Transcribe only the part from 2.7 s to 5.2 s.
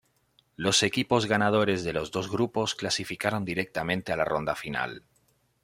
clasificaron directamente a la ronda final.